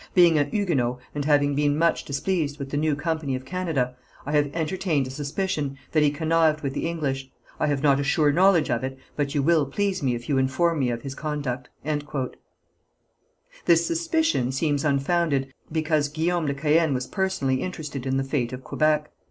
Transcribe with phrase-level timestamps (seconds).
[0.15, 4.31] Being a Huguenot, and having been much displeased with the new company of Canada, I
[4.31, 7.29] have entertained a suspicion that he connived with the English.
[7.59, 10.39] I have not a sure knowledge of it, but you will please me if you
[10.39, 11.67] inform me of his conduct."
[13.65, 18.63] This suspicion seems unfounded, because Guillaume de Caën was personally interested in the fate of
[18.63, 19.11] Quebec.